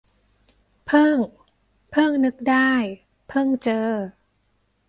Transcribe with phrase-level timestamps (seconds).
[0.85, 1.17] เพิ่ง-
[1.91, 2.71] เพิ่งนึกได้
[3.29, 3.89] เพิ่งเจอ